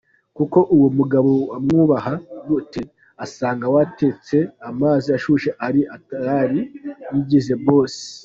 [0.37, 2.13] Koko uwo mugabo wamwubaha
[2.47, 2.81] gute??
[3.25, 4.37] Asanga watetse
[4.69, 6.61] amazi ashyushye ari tayari
[7.13, 7.95] yigize boss.